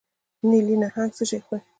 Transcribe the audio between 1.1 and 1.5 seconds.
څه شی